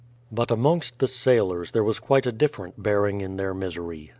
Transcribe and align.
But 0.31 0.49
amongst 0.49 0.97
the 0.97 1.05
sailors 1.05 1.73
there 1.73 1.83
was 1.83 1.99
quite 1.99 2.25
a 2.25 2.31
different 2.31 2.81
bear 2.81 3.05
ing 3.05 3.21
in 3.21 3.37
their 3.37 3.53
misery. 3.53 4.09